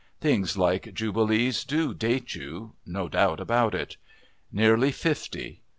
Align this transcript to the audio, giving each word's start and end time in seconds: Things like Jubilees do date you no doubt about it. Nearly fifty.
Things 0.19 0.57
like 0.57 0.95
Jubilees 0.95 1.63
do 1.63 1.93
date 1.93 2.33
you 2.33 2.73
no 2.87 3.07
doubt 3.07 3.39
about 3.39 3.75
it. 3.75 3.97
Nearly 4.51 4.91
fifty. 4.91 5.61